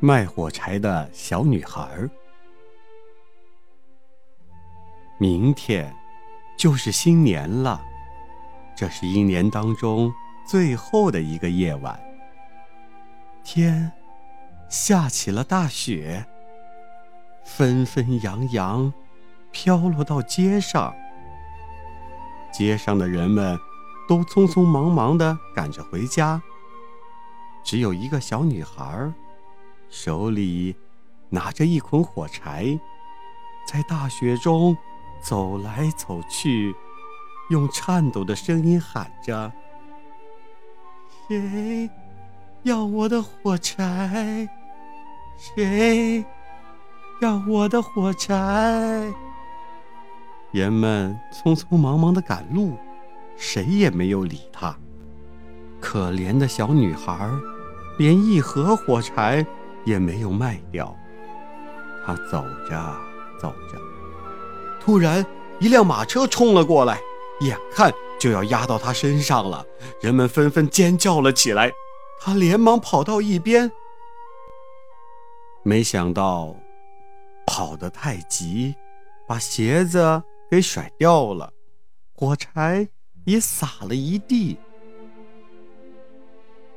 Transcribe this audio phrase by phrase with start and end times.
[0.00, 2.08] 卖火柴的小女孩。
[5.18, 5.92] 明天
[6.56, 7.82] 就是新年了，
[8.76, 10.12] 这是一年当中
[10.46, 11.98] 最后的一个夜晚。
[13.42, 13.90] 天
[14.68, 16.24] 下起了大雪，
[17.44, 18.92] 纷纷扬扬
[19.50, 20.94] 飘落到街上。
[22.52, 23.58] 街上的人们
[24.08, 26.40] 都匆匆忙忙地赶着回家，
[27.64, 29.12] 只有一个小女孩，
[29.90, 30.74] 手里
[31.30, 32.78] 拿着一捆火柴，
[33.66, 34.76] 在大雪中
[35.20, 36.74] 走来走去，
[37.50, 39.52] 用颤抖的声音喊着
[41.28, 41.88] ：“谁
[42.62, 44.48] 要我的火柴？
[45.36, 46.24] 谁
[47.20, 49.12] 要我的火柴？”
[50.52, 52.76] 人们匆匆忙忙的赶路，
[53.36, 54.76] 谁也没有理他。
[55.80, 57.30] 可怜的小女孩，
[57.98, 59.46] 连一盒火柴
[59.88, 60.94] 也没有卖掉。
[62.04, 62.96] 她走着
[63.40, 63.78] 走着，
[64.80, 65.24] 突然
[65.58, 67.00] 一辆马车冲了过来，
[67.40, 69.64] 眼看就要压到她身上了。
[70.00, 71.72] 人们纷纷尖叫了起来。
[72.20, 73.70] 她连忙跑到一边，
[75.62, 76.54] 没想到
[77.46, 78.74] 跑得太急，
[79.26, 80.22] 把鞋子。
[80.50, 81.52] 给甩掉了，
[82.14, 82.88] 火柴
[83.26, 84.56] 也洒了一地。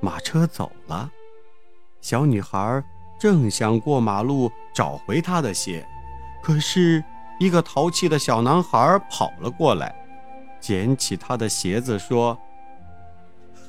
[0.00, 1.12] 马车走了，
[2.00, 2.82] 小女孩
[3.18, 5.86] 正想过马路找回他的鞋，
[6.42, 7.02] 可是
[7.40, 9.94] 一个淘气的小男孩跑了过来，
[10.60, 12.38] 捡起他的鞋子说：“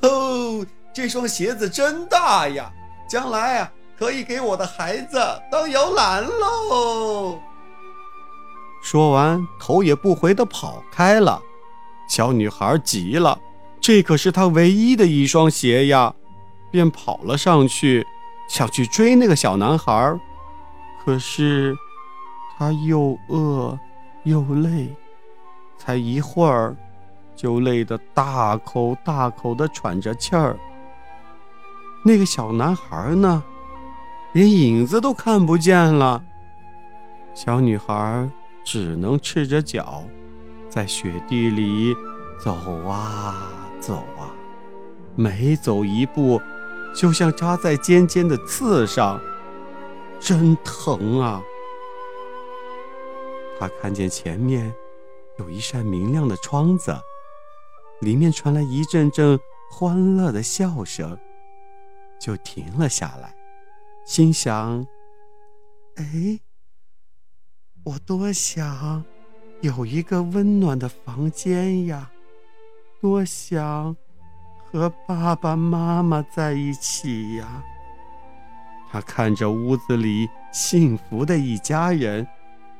[0.02, 2.70] 哦，这双鞋子真大呀，
[3.08, 5.18] 将来啊可以给我的孩子
[5.50, 7.38] 当摇篮喽。”
[8.82, 11.40] 说完，头也不回地跑开了。
[12.08, 13.38] 小女孩急了，
[13.80, 16.14] 这可是她唯一的一双鞋呀，
[16.70, 18.06] 便跑了上去，
[18.50, 20.18] 想去追那个小男孩。
[21.04, 21.72] 可是，
[22.58, 23.78] 他又饿
[24.24, 24.92] 又累，
[25.78, 26.76] 才一会儿，
[27.36, 30.58] 就累得大口大口地喘着气儿。
[32.04, 33.40] 那个小男孩呢，
[34.32, 36.20] 连影子都看不见了。
[37.32, 38.28] 小女孩。
[38.62, 40.04] 只能赤着脚，
[40.68, 41.96] 在雪地里
[42.38, 42.54] 走
[42.86, 43.34] 啊
[43.80, 44.30] 走啊，
[45.16, 46.40] 每走一步，
[46.94, 49.20] 就像扎在尖尖的刺上，
[50.18, 51.42] 真疼啊！
[53.58, 54.74] 他看见前面
[55.38, 56.96] 有一扇明亮的窗子，
[58.00, 59.38] 里面传来一阵阵
[59.70, 61.18] 欢乐的笑声，
[62.20, 63.34] 就停了下来，
[64.04, 64.86] 心想：
[65.96, 66.40] 哎。
[67.82, 69.02] 我多想
[69.62, 72.10] 有一个温暖的房间呀，
[73.00, 73.96] 多想
[74.72, 77.62] 和爸爸妈妈在一起呀。
[78.90, 82.26] 他看着屋子里幸福的一家人，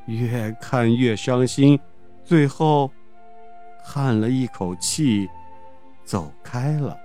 [0.06, 1.78] 越看越伤心，
[2.24, 2.90] 最后
[3.84, 5.28] 叹了一口气，
[6.04, 6.96] 走开了。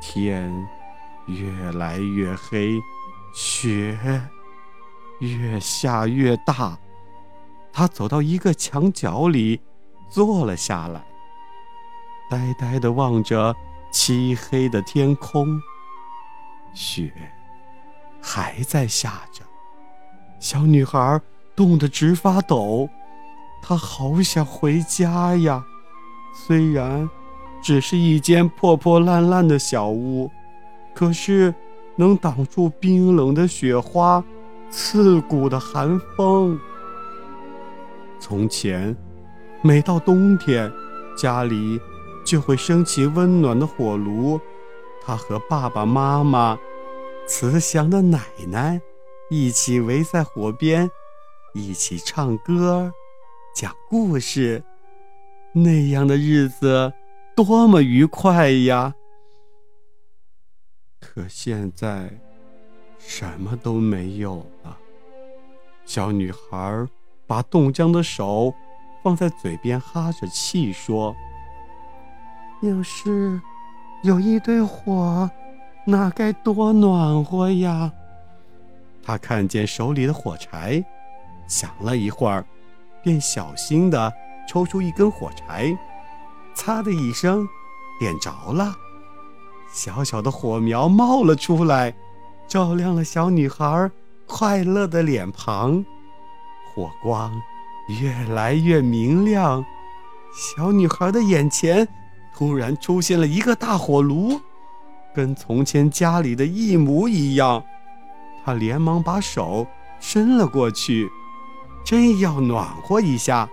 [0.00, 0.50] 天
[1.26, 2.78] 越来越黑，
[3.34, 3.98] 雪。
[5.20, 6.76] 越下越大，
[7.72, 9.60] 他走到一个墙角里，
[10.10, 11.00] 坐了下来，
[12.32, 13.54] 呆呆地望着
[13.92, 15.60] 漆黑的天空。
[16.72, 17.12] 雪
[18.22, 19.42] 还在下着，
[20.40, 21.20] 小女孩
[21.54, 22.88] 冻得直发抖，
[23.60, 25.62] 她好想回家呀。
[26.34, 27.06] 虽然
[27.62, 30.30] 只是一间破破烂烂的小屋，
[30.94, 31.54] 可是
[31.96, 34.24] 能挡住冰冷的雪花。
[34.70, 36.58] 刺骨的寒风。
[38.18, 38.96] 从前，
[39.60, 40.72] 每到冬天，
[41.14, 41.78] 家里
[42.24, 44.40] 就会升起温暖的火炉，
[45.04, 46.58] 他和爸爸妈妈、
[47.26, 48.80] 慈祥的奶奶
[49.30, 50.90] 一起围在火边，
[51.54, 52.92] 一起唱歌、
[53.54, 54.62] 讲故事，
[55.52, 56.92] 那样的日子
[57.34, 58.94] 多么愉快呀！
[61.00, 62.20] 可现在。
[63.04, 64.78] 什么都没有了。
[65.84, 66.86] 小女孩
[67.26, 68.54] 把冻僵的手
[69.02, 71.12] 放在嘴边，哈着气说
[72.62, 73.40] ：“要是
[74.04, 75.28] 有一堆火
[75.84, 77.90] 那该多暖和呀！
[79.02, 80.84] 他看见手里的火柴，
[81.48, 82.44] 想了一会儿，
[83.02, 84.12] 便小心地
[84.48, 85.76] 抽出一根火柴，
[86.54, 87.44] 嚓的一声，
[87.98, 88.72] 点着了。
[89.74, 91.92] 小小的火苗冒了出来，
[92.46, 93.90] 照亮了小女孩
[94.28, 95.84] 快乐的脸庞。
[96.72, 97.32] 火光
[98.00, 99.64] 越来越明亮，
[100.32, 101.88] 小女孩的眼前
[102.34, 104.40] 突然出现了一个大火炉。
[105.14, 107.62] 跟从前家里的一模一样，
[108.44, 109.66] 他连忙把手
[110.00, 111.10] 伸了过去，
[111.84, 113.46] 真要暖和一下。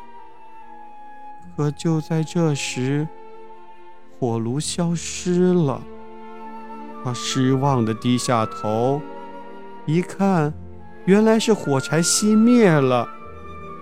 [1.58, 3.06] 可就在这时，
[4.18, 5.82] 火炉消失了。
[7.04, 9.02] 他失望地低下头，
[9.86, 10.54] 一看，
[11.04, 13.06] 原来是火柴熄灭了。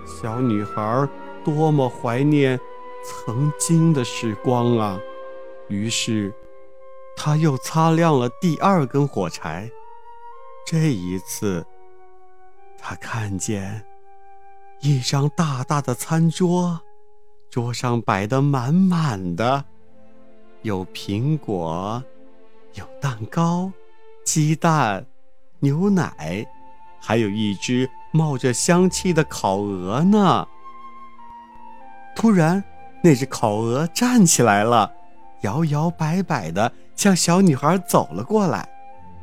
[0.04, 1.08] 小女孩
[1.44, 2.58] 多么怀念
[3.08, 5.00] 曾经的时光啊！
[5.68, 6.32] 于是。
[7.20, 9.68] 他又擦亮了第二根火柴，
[10.64, 11.66] 这一次，
[12.78, 13.84] 他看见
[14.80, 16.80] 一张大大的餐桌，
[17.50, 19.64] 桌上摆得满满的，
[20.62, 22.00] 有苹果，
[22.74, 23.72] 有蛋糕，
[24.24, 25.04] 鸡蛋，
[25.58, 26.46] 牛奶，
[27.00, 30.46] 还有一只冒着香气的烤鹅呢。
[32.14, 32.62] 突然，
[33.02, 34.90] 那只烤鹅站起来了，
[35.42, 36.72] 摇摇摆摆的。
[36.96, 38.68] 向小女孩走了过来，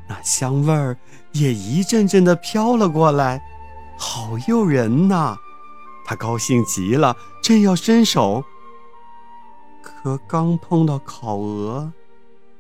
[0.07, 0.98] 那香味儿
[1.33, 3.42] 也一阵阵的飘了过来，
[3.98, 5.36] 好诱人呐！
[6.06, 8.42] 她高兴极了，正要伸手，
[9.81, 11.92] 可刚碰到烤鹅，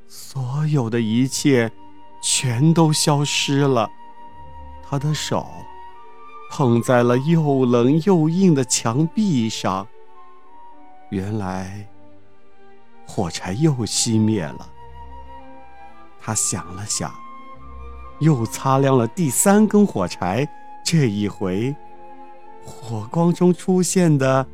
[0.09, 1.71] 所有的一切
[2.21, 3.89] 全都消失了。
[4.83, 5.47] 她的手
[6.51, 9.87] 碰在了又冷又硬的墙壁上，
[11.09, 11.87] 原来
[13.07, 14.69] 火柴又熄灭了。
[16.19, 17.13] 他想了想，
[18.19, 20.47] 又擦亮了第三根火柴。
[20.83, 21.75] 这一回，
[22.63, 24.45] 火光中出现的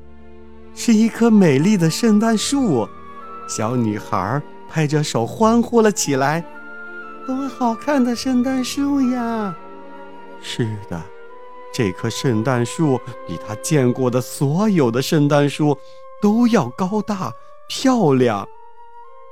[0.73, 2.87] 是一棵美丽的圣诞树。
[3.47, 6.41] 小女孩拍着手欢呼了起来
[7.27, 9.53] ：“多好看的圣诞树呀！”
[10.41, 11.01] 是的，
[11.73, 12.97] 这棵圣诞树
[13.27, 15.77] 比她见过的所有的圣诞树
[16.21, 17.33] 都要高大
[17.67, 18.47] 漂亮。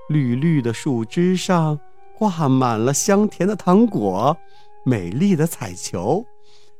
[0.09, 1.79] 绿绿的树枝上。
[2.19, 4.37] 挂满了香甜的糖果，
[4.83, 6.25] 美丽的彩球，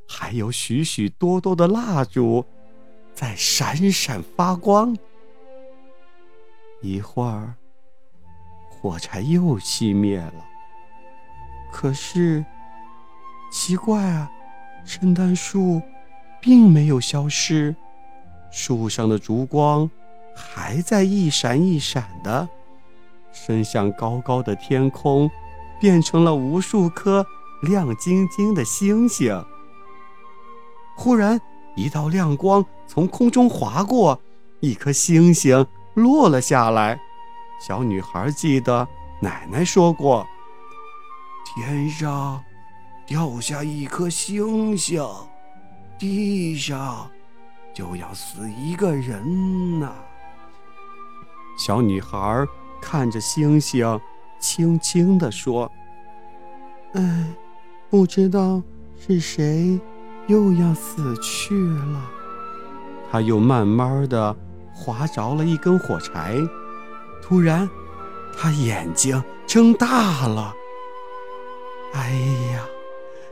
[0.06, 2.44] 还有许许多多的蜡烛，
[3.14, 4.94] 在闪闪发光。
[6.82, 7.56] 一会儿，
[8.70, 10.46] 火柴又熄灭了。
[11.72, 12.44] 可是，
[13.50, 14.30] 奇怪啊，
[14.84, 15.82] 圣诞树
[16.42, 17.74] 并没有消失，
[18.52, 19.90] 树上的烛光
[20.40, 22.48] 还在一闪一闪的。
[23.32, 25.30] 伸向高高的天空，
[25.80, 27.26] 变成了无数颗
[27.62, 29.46] 亮晶晶的星星。
[30.96, 31.40] 忽然，
[31.76, 34.20] 一道亮光从空中划过，
[34.62, 37.00] 一颗星星落了下来。
[37.62, 38.88] 小女孩记得
[39.22, 40.26] 奶奶说过
[41.46, 42.44] ：“天上
[43.06, 45.06] 掉下一颗星星，
[45.98, 47.10] 地上
[47.74, 49.94] 就要死一个人呐。”
[51.60, 52.48] 小女孩。
[52.82, 54.00] 看着星星，
[54.40, 55.70] 轻轻地说
[56.96, 57.26] ：“哎，
[57.90, 58.64] 不知道
[58.98, 59.78] 是谁
[60.28, 62.10] 又要死去了。”
[63.12, 64.34] 她又慢慢的
[64.74, 66.38] 划着了一根火柴，
[67.22, 67.70] 突然，
[68.38, 70.54] 他眼睛睁大了。
[71.94, 72.12] 哎
[72.54, 72.64] 呀，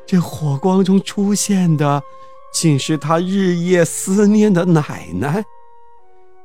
[0.05, 2.03] 这火光中出现的，
[2.51, 5.46] 竟是他日夜思念的奶奶。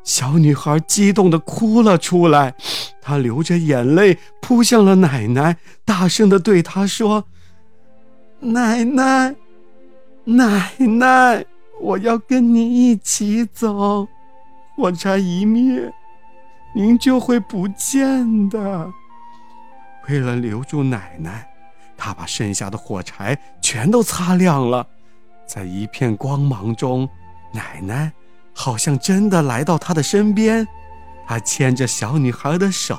[0.05, 2.55] 小女孩激动地哭了出来，
[3.01, 7.25] 她流着眼泪扑向了奶奶，大声地对她说
[8.41, 9.35] ：“奶奶，
[10.25, 11.45] 奶奶，
[11.81, 14.09] 我要跟你一起走，
[14.77, 15.93] 火柴一灭，
[16.75, 18.91] 您就会不见的。”
[20.09, 21.49] 为了留住奶奶，
[21.97, 24.85] 她把剩下的火柴全都擦亮了，
[25.47, 27.09] 在一片光芒中，
[27.53, 28.13] 奶奶。
[28.55, 30.67] 好像真的来到他的身边，
[31.27, 32.99] 他牵着小女孩的手，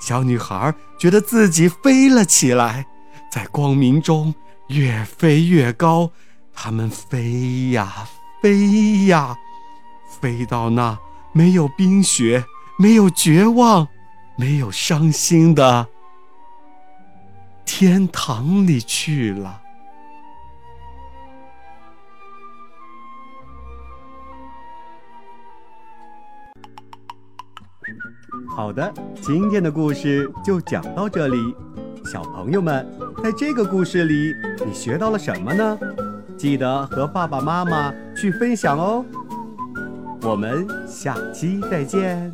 [0.00, 2.86] 小女孩觉得自己飞了起来，
[3.30, 4.34] 在光明中
[4.68, 6.10] 越飞越高。
[6.56, 8.08] 他们飞呀
[8.40, 9.36] 飞呀，
[10.20, 10.96] 飞到那
[11.32, 12.44] 没有冰雪、
[12.78, 13.88] 没有绝望、
[14.36, 15.88] 没有伤心的
[17.64, 19.63] 天堂里去了。
[28.56, 31.36] 好的，今天的故事就讲到这里。
[32.04, 32.86] 小朋友们，
[33.22, 34.34] 在这个故事里，
[34.66, 35.78] 你学到了什么呢？
[36.36, 39.04] 记得和爸爸妈妈去分享哦。
[40.22, 42.32] 我们下期再见。